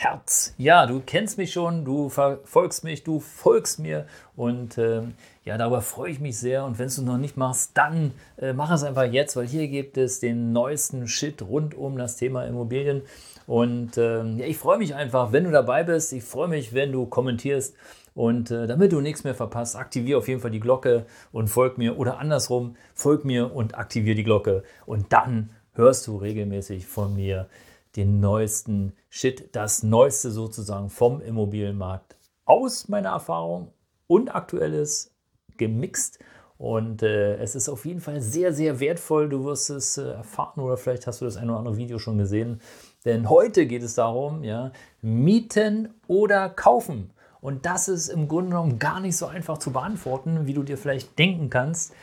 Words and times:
Herz. 0.00 0.54
Ja, 0.58 0.86
du 0.86 1.02
kennst 1.04 1.38
mich 1.38 1.52
schon, 1.52 1.84
du 1.84 2.08
verfolgst 2.08 2.84
mich, 2.84 3.02
du 3.02 3.18
folgst 3.18 3.80
mir 3.80 4.06
und 4.36 4.78
ähm, 4.78 5.14
ja, 5.44 5.58
darüber 5.58 5.82
freue 5.82 6.12
ich 6.12 6.20
mich 6.20 6.38
sehr. 6.38 6.64
Und 6.64 6.78
wenn 6.78 6.84
du 6.84 6.92
es 6.92 6.98
noch 6.98 7.18
nicht 7.18 7.36
machst, 7.36 7.72
dann 7.74 8.12
äh, 8.36 8.52
mach 8.52 8.70
es 8.70 8.84
einfach 8.84 9.10
jetzt, 9.10 9.34
weil 9.34 9.48
hier 9.48 9.66
gibt 9.66 9.96
es 9.98 10.20
den 10.20 10.52
neuesten 10.52 11.08
Shit 11.08 11.42
rund 11.42 11.74
um 11.74 11.98
das 11.98 12.16
Thema 12.16 12.44
Immobilien. 12.44 13.02
Und 13.48 13.98
ähm, 13.98 14.38
ja, 14.38 14.46
ich 14.46 14.56
freue 14.56 14.78
mich 14.78 14.94
einfach, 14.94 15.32
wenn 15.32 15.42
du 15.42 15.50
dabei 15.50 15.82
bist. 15.82 16.12
Ich 16.12 16.22
freue 16.22 16.46
mich, 16.46 16.72
wenn 16.72 16.92
du 16.92 17.06
kommentierst. 17.06 17.74
Und 18.14 18.52
äh, 18.52 18.68
damit 18.68 18.92
du 18.92 19.00
nichts 19.00 19.24
mehr 19.24 19.34
verpasst, 19.34 19.74
aktiviere 19.74 20.18
auf 20.18 20.28
jeden 20.28 20.40
Fall 20.40 20.52
die 20.52 20.60
Glocke 20.60 21.06
und 21.32 21.48
folg 21.48 21.76
mir 21.76 21.98
oder 21.98 22.20
andersrum, 22.20 22.76
folg 22.94 23.24
mir 23.24 23.52
und 23.52 23.76
aktiviere 23.76 24.14
die 24.14 24.24
Glocke. 24.24 24.62
Und 24.86 25.12
dann 25.12 25.50
hörst 25.74 26.06
du 26.06 26.18
regelmäßig 26.18 26.86
von 26.86 27.16
mir 27.16 27.48
den 27.96 28.20
neuesten 28.20 28.92
Shit, 29.08 29.54
das 29.54 29.82
Neueste 29.82 30.30
sozusagen 30.30 30.90
vom 30.90 31.20
Immobilienmarkt 31.20 32.16
aus 32.44 32.88
meiner 32.88 33.10
Erfahrung 33.10 33.72
und 34.06 34.34
aktuelles 34.34 35.12
gemixt. 35.56 36.18
Und 36.56 37.02
äh, 37.04 37.36
es 37.36 37.54
ist 37.54 37.68
auf 37.68 37.84
jeden 37.84 38.00
Fall 38.00 38.20
sehr, 38.20 38.52
sehr 38.52 38.80
wertvoll. 38.80 39.28
Du 39.28 39.44
wirst 39.44 39.70
es 39.70 39.96
äh, 39.96 40.10
erfahren 40.10 40.60
oder 40.60 40.76
vielleicht 40.76 41.06
hast 41.06 41.20
du 41.20 41.24
das 41.24 41.36
ein 41.36 41.48
oder 41.48 41.60
andere 41.60 41.76
Video 41.76 41.98
schon 41.98 42.18
gesehen. 42.18 42.60
Denn 43.04 43.30
heute 43.30 43.66
geht 43.66 43.84
es 43.84 43.94
darum, 43.94 44.42
ja, 44.42 44.72
mieten 45.00 45.94
oder 46.08 46.48
kaufen. 46.48 47.10
Und 47.40 47.64
das 47.64 47.86
ist 47.86 48.08
im 48.08 48.26
Grunde 48.26 48.50
genommen 48.50 48.80
gar 48.80 48.98
nicht 48.98 49.16
so 49.16 49.26
einfach 49.26 49.58
zu 49.58 49.72
beantworten, 49.72 50.46
wie 50.46 50.54
du 50.54 50.64
dir 50.64 50.76
vielleicht 50.76 51.16
denken 51.16 51.48
kannst. 51.48 51.94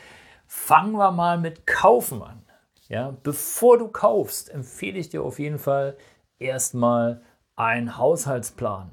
Fangen 0.46 0.92
wir 0.92 1.10
mal 1.10 1.38
mit 1.38 1.66
Kaufen 1.66 2.22
an. 2.22 2.42
Ja, 2.88 3.16
bevor 3.22 3.78
du 3.78 3.88
kaufst, 3.88 4.48
empfehle 4.50 4.98
ich 4.98 5.08
dir 5.08 5.22
auf 5.22 5.38
jeden 5.38 5.58
Fall 5.58 5.96
erstmal 6.38 7.22
einen 7.56 7.98
Haushaltsplan. 7.98 8.90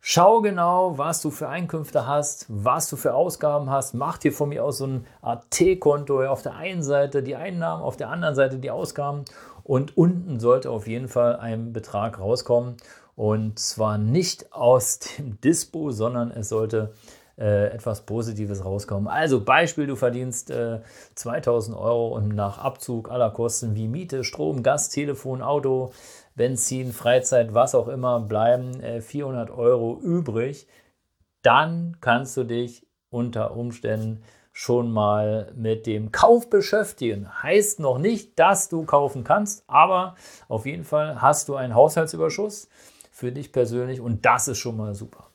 Schau 0.00 0.40
genau, 0.40 0.96
was 0.96 1.20
du 1.20 1.30
für 1.30 1.48
Einkünfte 1.48 2.06
hast, 2.06 2.46
was 2.48 2.88
du 2.88 2.96
für 2.96 3.14
Ausgaben 3.14 3.68
hast. 3.68 3.94
Mach 3.94 4.16
dir 4.16 4.32
von 4.32 4.48
mir 4.48 4.64
aus 4.64 4.78
so 4.78 4.86
ein 4.86 5.06
AT-Konto. 5.20 6.24
Auf 6.26 6.42
der 6.42 6.54
einen 6.54 6.82
Seite 6.82 7.22
die 7.22 7.36
Einnahmen, 7.36 7.82
auf 7.82 7.96
der 7.96 8.08
anderen 8.08 8.34
Seite 8.34 8.58
die 8.58 8.70
Ausgaben. 8.70 9.24
Und 9.64 9.98
unten 9.98 10.40
sollte 10.40 10.70
auf 10.70 10.86
jeden 10.86 11.08
Fall 11.08 11.36
ein 11.36 11.72
Betrag 11.72 12.20
rauskommen. 12.20 12.76
Und 13.16 13.58
zwar 13.58 13.98
nicht 13.98 14.52
aus 14.52 15.00
dem 15.00 15.40
Dispo, 15.40 15.90
sondern 15.90 16.30
es 16.30 16.48
sollte 16.48 16.94
äh, 17.38 17.68
etwas 17.68 18.02
Positives 18.02 18.64
rauskommen. 18.64 19.08
Also 19.08 19.44
Beispiel, 19.44 19.86
du 19.86 19.96
verdienst 19.96 20.50
äh, 20.50 20.80
2000 21.14 21.76
Euro 21.76 22.08
und 22.08 22.28
nach 22.28 22.58
Abzug 22.58 23.10
aller 23.10 23.30
Kosten 23.30 23.74
wie 23.76 23.88
Miete, 23.88 24.24
Strom, 24.24 24.62
Gas, 24.62 24.88
Telefon, 24.88 25.42
Auto, 25.42 25.92
Benzin, 26.34 26.92
Freizeit, 26.92 27.54
was 27.54 27.74
auch 27.74 27.88
immer, 27.88 28.20
bleiben 28.20 28.80
äh, 28.80 29.00
400 29.00 29.50
Euro 29.50 29.98
übrig. 30.00 30.66
Dann 31.42 31.96
kannst 32.00 32.36
du 32.36 32.44
dich 32.44 32.86
unter 33.10 33.56
Umständen 33.56 34.22
schon 34.52 34.90
mal 34.90 35.52
mit 35.54 35.86
dem 35.86 36.10
Kauf 36.10 36.50
beschäftigen. 36.50 37.28
Heißt 37.42 37.78
noch 37.78 37.98
nicht, 37.98 38.36
dass 38.40 38.68
du 38.68 38.84
kaufen 38.84 39.22
kannst, 39.22 39.62
aber 39.68 40.16
auf 40.48 40.66
jeden 40.66 40.82
Fall 40.82 41.22
hast 41.22 41.48
du 41.48 41.54
einen 41.54 41.76
Haushaltsüberschuss 41.76 42.68
für 43.12 43.30
dich 43.30 43.52
persönlich 43.52 44.00
und 44.00 44.26
das 44.26 44.48
ist 44.48 44.58
schon 44.58 44.76
mal 44.76 44.94
super. 44.96 45.27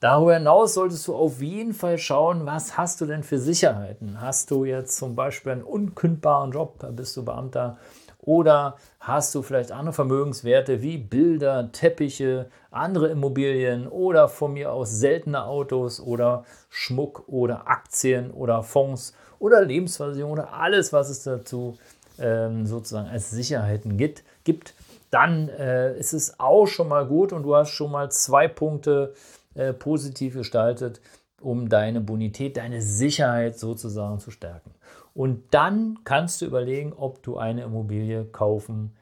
Darüber 0.00 0.34
hinaus 0.34 0.74
solltest 0.74 1.08
du 1.08 1.14
auf 1.14 1.40
jeden 1.40 1.72
Fall 1.72 1.96
schauen, 1.96 2.44
was 2.44 2.76
hast 2.76 3.00
du 3.00 3.06
denn 3.06 3.22
für 3.22 3.38
Sicherheiten? 3.38 4.20
Hast 4.20 4.50
du 4.50 4.66
jetzt 4.66 4.96
zum 4.96 5.16
Beispiel 5.16 5.52
einen 5.52 5.62
unkündbaren 5.62 6.52
Job, 6.52 6.86
bist 6.94 7.16
du 7.16 7.24
Beamter, 7.24 7.78
oder 8.20 8.76
hast 9.00 9.34
du 9.34 9.42
vielleicht 9.42 9.72
andere 9.72 9.94
Vermögenswerte 9.94 10.82
wie 10.82 10.98
Bilder, 10.98 11.70
Teppiche, 11.72 12.50
andere 12.70 13.08
Immobilien 13.08 13.86
oder 13.86 14.28
von 14.28 14.52
mir 14.52 14.72
aus 14.72 14.90
seltene 14.90 15.44
Autos 15.44 16.00
oder 16.00 16.44
Schmuck 16.68 17.24
oder 17.28 17.68
Aktien 17.68 18.32
oder 18.32 18.62
Fonds 18.64 19.14
oder 19.38 19.62
Lebensversicherung 19.62 20.32
oder 20.32 20.52
alles, 20.52 20.92
was 20.92 21.08
es 21.08 21.22
dazu 21.22 21.78
ähm, 22.18 22.66
sozusagen 22.66 23.08
als 23.08 23.30
Sicherheiten 23.30 23.96
gibt, 23.96 24.24
gibt 24.44 24.74
dann 25.10 25.48
äh, 25.48 25.96
ist 25.96 26.12
es 26.12 26.40
auch 26.40 26.66
schon 26.66 26.88
mal 26.88 27.06
gut 27.06 27.32
und 27.32 27.44
du 27.44 27.54
hast 27.54 27.70
schon 27.70 27.92
mal 27.92 28.10
zwei 28.10 28.48
Punkte 28.48 29.14
äh, 29.56 29.72
positiv 29.72 30.34
gestaltet, 30.34 31.00
um 31.40 31.68
deine 31.68 32.00
Bonität, 32.00 32.56
deine 32.56 32.80
Sicherheit 32.82 33.58
sozusagen 33.58 34.18
zu 34.18 34.30
stärken. 34.30 34.74
Und 35.14 35.54
dann 35.54 35.98
kannst 36.04 36.40
du 36.40 36.46
überlegen, 36.46 36.92
ob 36.92 37.22
du 37.22 37.38
eine 37.38 37.62
Immobilie 37.62 38.24
kaufen 38.24 38.94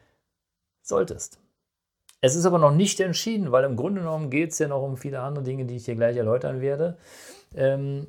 solltest. 0.81 1.39
Es 2.21 2.35
ist 2.35 2.45
aber 2.45 2.57
noch 2.57 2.71
nicht 2.71 2.99
entschieden, 2.99 3.51
weil 3.51 3.65
im 3.65 3.75
Grunde 3.75 4.01
genommen 4.01 4.29
geht 4.29 4.51
es 4.51 4.59
ja 4.59 4.67
noch 4.67 4.81
um 4.81 4.97
viele 4.97 5.19
andere 5.19 5.43
Dinge, 5.43 5.65
die 5.65 5.75
ich 5.75 5.83
dir 5.83 5.95
gleich 5.95 6.17
erläutern 6.17 6.61
werde. 6.61 6.97
Ähm, 7.53 8.07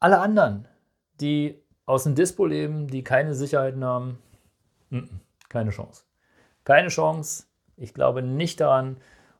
alle 0.00 0.20
anderen, 0.20 0.66
die 1.20 1.60
aus 1.86 2.04
dem 2.04 2.14
Dispo 2.14 2.46
leben, 2.46 2.86
die 2.86 3.02
keine 3.02 3.34
Sicherheiten 3.34 3.84
haben, 3.84 4.18
keine 5.48 5.70
Chance. 5.70 6.04
Keine 6.64 6.88
Chance. 6.88 7.44
Ich 7.76 7.94
glaube 7.94 8.22
nicht 8.22 8.60
daran, 8.60 8.96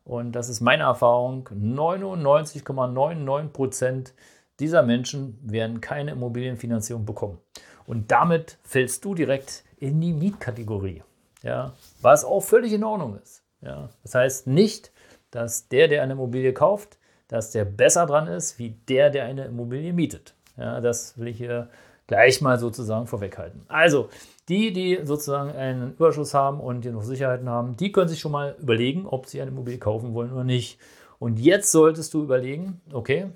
und 0.09 0.33
das 0.33 0.49
ist 0.49 0.63
meine 0.63 0.85
Erfahrung, 0.85 1.51
99,99 1.51 3.49
Prozent 3.49 4.15
dieser 4.59 4.83
Menschen 4.83 5.39
werden 5.43 5.83
keine 5.83 6.13
Immobilienfinanzierung 6.13 7.05
bekommen. 7.05 7.39
Und 7.87 8.11
damit 8.11 8.57
fällst 8.63 9.05
du 9.05 9.15
direkt 9.15 9.65
in 9.77 10.01
die 10.01 10.15
Mietkategorie, 10.15 11.03
ja, 11.43 11.75
was 12.01 12.25
auch 12.25 12.41
völlig 12.41 12.73
in 12.73 12.85
Ordnung 12.85 13.19
ist. 13.23 13.43
Ja. 13.61 13.91
Das 14.03 14.15
heißt 14.15 14.47
nicht, 14.47 14.93
dass 15.31 15.69
der, 15.69 15.89
der 15.89 16.03
eine 16.03 16.15
Immobilie 16.15 16.55
kauft, 16.55 16.97
dass 17.29 17.51
der 17.51 17.67
besser 17.67 18.07
dran 18.07 18.29
ist, 18.29 18.59
wie 18.59 18.71
der, 18.89 19.11
der 19.11 19.27
eine 19.27 19.45
Immobilie 19.45 19.93
mietet. 19.93 20.35
Ja, 20.57 20.81
das 20.81 21.19
will 21.19 21.29
ich 21.29 21.37
hier 21.37 21.69
gleich 22.07 22.41
mal 22.41 22.59
sozusagen 22.59 23.07
vorweghalten. 23.07 23.67
Also, 23.69 24.09
die, 24.48 24.72
die 24.72 25.00
sozusagen 25.04 25.50
einen 25.50 25.92
Überschuss 25.92 26.34
haben 26.34 26.60
und 26.60 26.84
die 26.84 26.91
noch 26.91 27.03
Sicherheiten 27.03 27.48
haben, 27.48 27.76
die 27.76 27.92
können 27.92 28.09
sich 28.09 28.20
schon 28.20 28.32
mal 28.32 28.56
überlegen, 28.60 29.06
ob 29.06 29.26
sie 29.26 29.41
eine 29.41 29.50
Immobilie 29.50 29.78
kaufen 29.78 30.14
wollen 30.14 30.32
oder 30.32 30.44
nicht. 30.44 30.78
Und 31.19 31.38
jetzt 31.38 31.70
solltest 31.70 32.14
du 32.14 32.22
überlegen, 32.22 32.81
okay, 32.92 33.31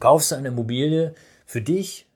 kaufst 0.00 0.30
du 0.30 0.36
eine 0.36 0.48
Immobilie 0.48 1.14
für 1.44 1.60
dich, 1.60 2.06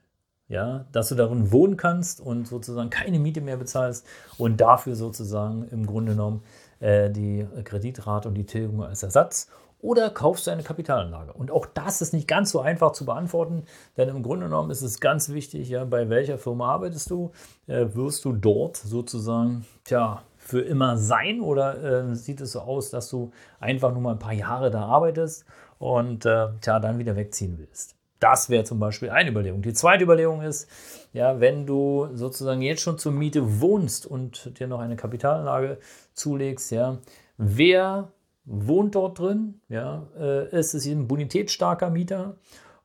ja, 0.48 0.86
dass 0.92 1.10
du 1.10 1.14
darin 1.14 1.52
wohnen 1.52 1.76
kannst 1.76 2.20
und 2.20 2.48
sozusagen 2.48 2.88
keine 2.88 3.18
Miete 3.18 3.42
mehr 3.42 3.58
bezahlst 3.58 4.06
und 4.38 4.60
dafür 4.60 4.94
sozusagen 4.96 5.68
im 5.70 5.84
Grunde 5.84 6.12
genommen 6.12 6.42
äh, 6.80 7.10
die 7.10 7.46
Kreditrate 7.64 8.28
und 8.28 8.34
die 8.34 8.46
Tilgung 8.46 8.82
als 8.82 9.02
Ersatz 9.02 9.48
oder 9.80 10.10
kaufst 10.10 10.46
du 10.46 10.50
eine 10.50 10.62
Kapitalanlage? 10.62 11.32
Und 11.32 11.50
auch 11.50 11.66
das 11.66 12.00
ist 12.00 12.12
nicht 12.12 12.26
ganz 12.26 12.50
so 12.50 12.60
einfach 12.60 12.92
zu 12.92 13.04
beantworten, 13.04 13.64
denn 13.96 14.08
im 14.08 14.22
Grunde 14.22 14.46
genommen 14.46 14.70
ist 14.70 14.82
es 14.82 15.00
ganz 15.00 15.28
wichtig, 15.28 15.68
ja, 15.68 15.84
bei 15.84 16.08
welcher 16.08 16.38
Firma 16.38 16.72
arbeitest 16.72 17.10
du? 17.10 17.30
Äh, 17.66 17.86
wirst 17.94 18.24
du 18.24 18.32
dort 18.32 18.76
sozusagen, 18.76 19.64
tja, 19.84 20.22
für 20.36 20.60
immer 20.60 20.96
sein 20.96 21.40
oder 21.40 22.10
äh, 22.10 22.14
sieht 22.16 22.40
es 22.40 22.52
so 22.52 22.60
aus, 22.60 22.90
dass 22.90 23.08
du 23.10 23.30
einfach 23.60 23.92
nur 23.92 24.00
mal 24.00 24.12
ein 24.12 24.18
paar 24.18 24.32
Jahre 24.32 24.70
da 24.70 24.86
arbeitest 24.86 25.44
und 25.78 26.26
äh, 26.26 26.48
tja, 26.60 26.80
dann 26.80 26.98
wieder 26.98 27.16
wegziehen 27.16 27.58
willst? 27.58 27.94
Das 28.18 28.50
wäre 28.50 28.64
zum 28.64 28.80
Beispiel 28.80 29.10
eine 29.10 29.30
Überlegung. 29.30 29.62
Die 29.62 29.74
zweite 29.74 30.02
Überlegung 30.02 30.42
ist, 30.42 30.68
ja, 31.12 31.38
wenn 31.38 31.66
du 31.66 32.08
sozusagen 32.14 32.62
jetzt 32.62 32.82
schon 32.82 32.98
zur 32.98 33.12
Miete 33.12 33.60
wohnst 33.60 34.06
und 34.06 34.58
dir 34.58 34.66
noch 34.66 34.80
eine 34.80 34.96
Kapitalanlage 34.96 35.78
zulegst, 36.14 36.72
ja, 36.72 36.98
wer 37.36 38.10
wohnt 38.48 38.94
dort 38.94 39.18
drin? 39.18 39.60
Ja, 39.68 40.08
äh, 40.18 40.58
ist 40.58 40.74
es 40.74 40.86
ein 40.86 41.06
bonitätsstarker 41.06 41.90
Mieter? 41.90 42.36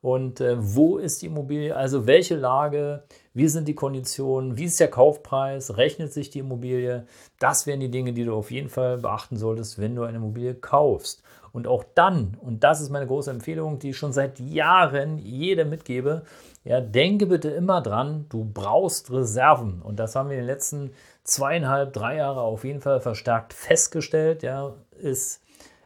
Und 0.02 0.42
äh, 0.42 0.56
wo 0.58 0.98
ist 0.98 1.22
die 1.22 1.26
Immobilie? 1.26 1.74
Also 1.74 2.06
welche 2.06 2.36
Lage? 2.36 3.04
Wie 3.32 3.48
sind 3.48 3.66
die 3.66 3.74
Konditionen? 3.74 4.58
Wie 4.58 4.64
ist 4.64 4.78
der 4.78 4.88
Kaufpreis? 4.88 5.78
Rechnet 5.78 6.12
sich 6.12 6.28
die 6.28 6.40
Immobilie? 6.40 7.06
Das 7.38 7.66
wären 7.66 7.80
die 7.80 7.90
Dinge, 7.90 8.12
die 8.12 8.24
du 8.24 8.34
auf 8.34 8.50
jeden 8.50 8.68
Fall 8.68 8.98
beachten 8.98 9.38
solltest, 9.38 9.80
wenn 9.80 9.96
du 9.96 10.02
eine 10.02 10.18
Immobilie 10.18 10.54
kaufst. 10.54 11.22
Und 11.52 11.66
auch 11.66 11.84
dann, 11.94 12.36
und 12.42 12.64
das 12.64 12.82
ist 12.82 12.90
meine 12.90 13.06
große 13.06 13.30
Empfehlung, 13.30 13.78
die 13.78 13.90
ich 13.90 13.96
schon 13.96 14.12
seit 14.12 14.38
Jahren 14.40 15.16
jedem 15.16 15.70
mitgebe, 15.70 16.24
ja, 16.64 16.82
denke 16.82 17.26
bitte 17.26 17.48
immer 17.48 17.80
dran, 17.80 18.26
du 18.28 18.44
brauchst 18.44 19.10
Reserven. 19.10 19.80
Und 19.80 19.98
das 19.98 20.16
haben 20.16 20.28
wir 20.28 20.36
in 20.36 20.42
den 20.42 20.48
letzten 20.48 20.90
zweieinhalb, 21.22 21.94
drei 21.94 22.16
Jahren 22.16 22.36
auf 22.36 22.64
jeden 22.64 22.80
Fall 22.80 23.00
verstärkt 23.00 23.54
festgestellt. 23.54 24.42
Ja, 24.42 24.74
ist 24.98 25.43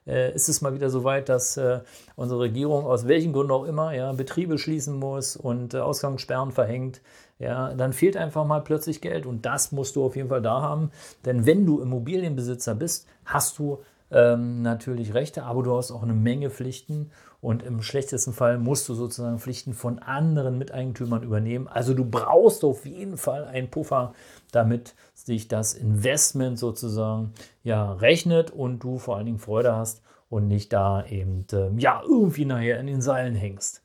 äh, 0.08 0.34
ist 0.34 0.48
es 0.48 0.60
mal 0.60 0.74
wieder 0.74 0.90
so 0.90 1.04
weit, 1.04 1.28
dass 1.28 1.56
äh, 1.56 1.80
unsere 2.16 2.40
Regierung 2.40 2.86
aus 2.86 3.06
welchen 3.06 3.32
Gründen 3.32 3.52
auch 3.52 3.64
immer 3.64 3.92
ja, 3.92 4.12
Betriebe 4.12 4.58
schließen 4.58 4.98
muss 4.98 5.36
und 5.36 5.74
äh, 5.74 5.78
Ausgangssperren 5.78 6.50
verhängt, 6.50 7.00
ja, 7.38 7.72
dann 7.74 7.92
fehlt 7.92 8.16
einfach 8.16 8.44
mal 8.44 8.62
plötzlich 8.62 9.00
Geld 9.00 9.26
und 9.26 9.46
das 9.46 9.70
musst 9.70 9.94
du 9.94 10.04
auf 10.04 10.16
jeden 10.16 10.28
Fall 10.28 10.42
da 10.42 10.60
haben. 10.60 10.90
Denn 11.24 11.46
wenn 11.46 11.66
du 11.66 11.80
Immobilienbesitzer 11.80 12.74
bist, 12.74 13.06
hast 13.24 13.58
du 13.58 13.78
ähm, 14.10 14.62
natürlich 14.62 15.14
Rechte, 15.14 15.42
aber 15.44 15.62
du 15.62 15.76
hast 15.76 15.90
auch 15.90 16.02
eine 16.02 16.14
Menge 16.14 16.50
Pflichten 16.50 17.10
und 17.40 17.62
im 17.62 17.82
schlechtesten 17.82 18.32
Fall 18.32 18.58
musst 18.58 18.88
du 18.88 18.94
sozusagen 18.94 19.38
Pflichten 19.38 19.74
von 19.74 19.98
anderen 19.98 20.58
Miteigentümern 20.58 21.22
übernehmen. 21.22 21.68
Also 21.68 21.94
du 21.94 22.04
brauchst 22.04 22.64
auf 22.64 22.86
jeden 22.86 23.16
Fall 23.16 23.44
einen 23.44 23.70
Puffer, 23.70 24.14
damit 24.50 24.94
sich 25.14 25.48
das 25.48 25.74
Investment 25.74 26.58
sozusagen 26.58 27.32
ja 27.62 27.92
rechnet 27.92 28.50
und 28.50 28.80
du 28.80 28.98
vor 28.98 29.16
allen 29.16 29.26
Dingen 29.26 29.38
Freude 29.38 29.76
hast 29.76 30.02
und 30.30 30.48
nicht 30.48 30.72
da 30.72 31.04
eben 31.06 31.46
äh, 31.52 31.70
ja 31.76 32.02
irgendwie 32.02 32.44
nachher 32.44 32.80
in 32.80 32.86
den 32.86 33.02
Seilen 33.02 33.34
hängst. 33.34 33.82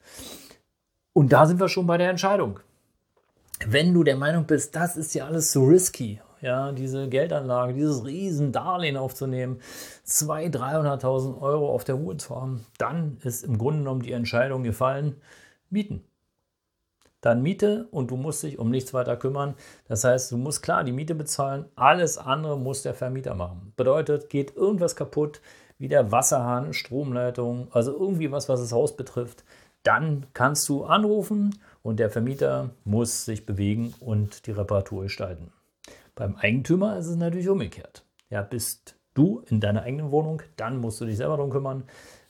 Und 1.13 1.31
da 1.31 1.45
sind 1.45 1.59
wir 1.59 1.69
schon 1.69 1.85
bei 1.85 1.97
der 1.97 2.09
Entscheidung. 2.09 2.59
Wenn 3.65 3.93
du 3.93 4.03
der 4.03 4.17
Meinung 4.17 4.45
bist, 4.45 4.75
das 4.75 4.97
ist 4.97 5.13
ja 5.13 5.25
alles 5.25 5.51
so 5.51 5.63
risky 5.65 6.19
ja, 6.43 6.73
diese 6.73 7.07
Geldanlage, 7.07 7.73
dieses 7.73 8.05
Riesendarlehen 8.05 8.97
aufzunehmen, 8.97 9.59
200.000, 10.05 11.01
300.000 11.01 11.41
Euro 11.41 11.73
auf 11.73 11.85
der 11.85 11.95
Ruhe 11.95 12.17
zu 12.17 12.35
haben, 12.35 12.65
dann 12.77 13.17
ist 13.23 13.45
im 13.45 13.57
Grunde 13.57 13.79
genommen 13.79 14.01
die 14.01 14.11
Entscheidung 14.11 14.63
gefallen, 14.63 15.15
mieten. 15.69 16.03
Dann 17.21 17.41
Miete 17.41 17.87
und 17.91 18.11
du 18.11 18.17
musst 18.17 18.43
dich 18.43 18.59
um 18.59 18.69
nichts 18.69 18.93
weiter 18.93 19.15
kümmern. 19.15 19.55
Das 19.87 20.03
heißt, 20.03 20.33
du 20.33 20.37
musst 20.37 20.61
klar 20.61 20.83
die 20.83 20.91
Miete 20.91 21.15
bezahlen, 21.15 21.65
alles 21.75 22.17
andere 22.17 22.59
muss 22.59 22.81
der 22.81 22.93
Vermieter 22.93 23.35
machen. 23.35 23.71
Bedeutet, 23.77 24.29
geht 24.29 24.57
irgendwas 24.57 24.97
kaputt, 24.97 25.39
wie 25.79 25.87
der 25.87 26.11
Wasserhahn, 26.11 26.73
Stromleitung, 26.73 27.69
also 27.71 27.93
irgendwie 27.93 28.33
was, 28.33 28.49
was 28.49 28.59
das 28.59 28.73
Haus 28.73 28.97
betrifft, 28.97 29.45
dann 29.83 30.25
kannst 30.33 30.67
du 30.67 30.83
anrufen 30.83 31.57
und 31.81 32.01
der 32.01 32.09
Vermieter 32.09 32.71
muss 32.83 33.23
sich 33.23 33.45
bewegen 33.45 33.93
und 34.01 34.45
die 34.45 34.51
Reparatur 34.51 35.03
gestalten. 35.03 35.53
Beim 36.15 36.35
Eigentümer 36.35 36.97
ist 36.97 37.07
es 37.07 37.15
natürlich 37.15 37.49
umgekehrt. 37.49 38.05
Ja, 38.29 38.41
bist 38.41 38.95
du 39.13 39.43
in 39.49 39.59
deiner 39.59 39.83
eigenen 39.83 40.11
Wohnung, 40.11 40.41
dann 40.57 40.77
musst 40.77 41.01
du 41.01 41.05
dich 41.05 41.17
selber 41.17 41.37
darum 41.37 41.51
kümmern. 41.51 41.83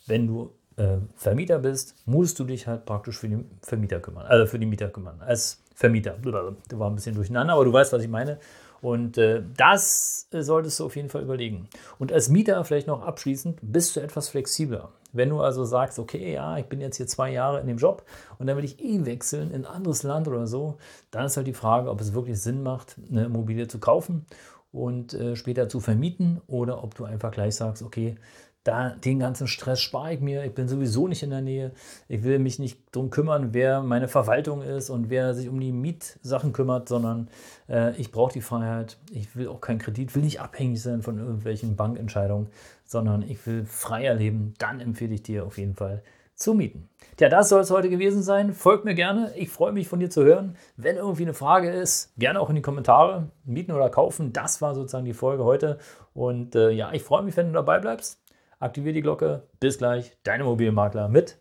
Wenn 0.05 0.27
du 0.27 0.53
äh, 0.77 0.97
Vermieter 1.15 1.59
bist, 1.59 1.95
musst 2.05 2.39
du 2.39 2.43
dich 2.43 2.67
halt 2.67 2.85
praktisch 2.85 3.17
für 3.17 3.29
die 3.29 3.43
Vermieter 3.61 3.99
kümmern, 3.99 4.25
also 4.25 4.45
für 4.45 4.59
die 4.59 4.65
Mieter 4.65 4.89
kümmern, 4.89 5.21
als 5.21 5.61
Vermieter. 5.75 6.17
Das 6.21 6.79
war 6.79 6.89
ein 6.89 6.95
bisschen 6.95 7.15
durcheinander, 7.15 7.53
aber 7.53 7.65
du 7.65 7.73
weißt, 7.73 7.93
was 7.93 8.03
ich 8.03 8.09
meine. 8.09 8.39
Und 8.81 9.17
äh, 9.17 9.41
das 9.55 10.27
solltest 10.31 10.79
du 10.79 10.85
auf 10.85 10.95
jeden 10.95 11.09
Fall 11.09 11.21
überlegen. 11.21 11.69
Und 11.99 12.11
als 12.11 12.27
Mieter 12.27 12.63
vielleicht 12.65 12.87
noch 12.87 13.01
abschließend, 13.01 13.59
bist 13.61 13.95
du 13.95 14.01
etwas 14.01 14.29
flexibler. 14.29 14.91
Wenn 15.13 15.29
du 15.29 15.39
also 15.39 15.63
sagst, 15.63 15.99
okay, 15.99 16.33
ja, 16.33 16.57
ich 16.57 16.65
bin 16.65 16.81
jetzt 16.81 16.97
hier 16.97 17.07
zwei 17.07 17.31
Jahre 17.31 17.61
in 17.61 17.67
dem 17.67 17.77
Job 17.77 18.03
und 18.39 18.47
dann 18.47 18.57
will 18.57 18.65
ich 18.65 18.83
eh 18.83 19.05
wechseln 19.05 19.51
in 19.51 19.65
ein 19.65 19.71
anderes 19.71 20.03
Land 20.03 20.27
oder 20.27 20.47
so, 20.47 20.77
dann 21.11 21.25
ist 21.25 21.37
halt 21.37 21.47
die 21.47 21.53
Frage, 21.53 21.89
ob 21.89 22.01
es 22.01 22.13
wirklich 22.13 22.41
Sinn 22.41 22.63
macht, 22.63 22.97
eine 23.09 23.25
Immobilie 23.25 23.67
zu 23.67 23.79
kaufen 23.79 24.25
und 24.71 25.13
äh, 25.13 25.35
später 25.35 25.69
zu 25.69 25.79
vermieten 25.79 26.41
oder 26.47 26.83
ob 26.83 26.95
du 26.95 27.05
einfach 27.05 27.31
gleich 27.31 27.55
sagst, 27.55 27.83
okay, 27.83 28.15
da, 28.63 28.91
den 28.91 29.19
ganzen 29.19 29.47
Stress 29.47 29.81
spare 29.81 30.13
ich 30.13 30.21
mir. 30.21 30.45
Ich 30.45 30.53
bin 30.53 30.67
sowieso 30.67 31.07
nicht 31.07 31.21
in 31.21 31.31
der 31.31 31.41
Nähe. 31.41 31.71
Ich 32.07 32.23
will 32.23 32.39
mich 32.39 32.59
nicht 32.59 32.79
darum 32.91 33.09
kümmern, 33.09 33.49
wer 33.53 33.81
meine 33.81 34.07
Verwaltung 34.07 34.61
ist 34.61 34.89
und 34.89 35.09
wer 35.09 35.33
sich 35.33 35.49
um 35.49 35.59
die 35.59 35.73
Mietsachen 35.73 36.53
kümmert, 36.53 36.87
sondern 36.87 37.27
äh, 37.67 37.95
ich 37.97 38.11
brauche 38.11 38.31
die 38.31 38.41
Freiheit. 38.41 38.97
Ich 39.11 39.35
will 39.35 39.49
auch 39.49 39.59
keinen 39.59 39.79
Kredit, 39.79 40.15
will 40.15 40.23
nicht 40.23 40.39
abhängig 40.39 40.81
sein 40.81 41.01
von 41.01 41.19
irgendwelchen 41.19 41.75
Bankentscheidungen, 41.75 42.47
sondern 42.85 43.21
ich 43.21 43.45
will 43.45 43.65
freier 43.65 44.15
leben. 44.15 44.53
Dann 44.59 44.79
empfehle 44.79 45.13
ich 45.13 45.23
dir 45.23 45.45
auf 45.45 45.57
jeden 45.57 45.75
Fall 45.75 46.01
zu 46.35 46.53
mieten. 46.53 46.89
Tja, 47.17 47.29
das 47.29 47.49
soll 47.49 47.61
es 47.61 47.69
heute 47.69 47.89
gewesen 47.89 48.23
sein. 48.23 48.53
Folgt 48.53 48.85
mir 48.85 48.95
gerne. 48.95 49.33
Ich 49.35 49.49
freue 49.49 49.71
mich 49.71 49.87
von 49.87 49.99
dir 49.99 50.09
zu 50.09 50.23
hören. 50.23 50.55
Wenn 50.77 50.95
irgendwie 50.95 51.23
eine 51.23 51.33
Frage 51.33 51.69
ist, 51.69 52.13
gerne 52.17 52.39
auch 52.39 52.49
in 52.49 52.55
die 52.55 52.61
Kommentare. 52.61 53.29
Mieten 53.43 53.71
oder 53.71 53.89
kaufen, 53.89 54.33
das 54.33 54.61
war 54.61 54.73
sozusagen 54.73 55.05
die 55.05 55.13
Folge 55.13 55.43
heute. 55.43 55.77
Und 56.13 56.55
äh, 56.55 56.71
ja, 56.71 56.91
ich 56.93 57.03
freue 57.03 57.23
mich, 57.23 57.37
wenn 57.37 57.47
du 57.47 57.53
dabei 57.53 57.79
bleibst 57.79 58.22
aktiviere 58.59 58.93
die 58.93 59.01
Glocke. 59.01 59.47
Bis 59.59 59.77
gleich, 59.77 60.17
dein 60.23 60.41
Immobilienmakler 60.41 61.09
mit 61.09 61.39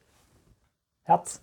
Herz. 1.02 1.42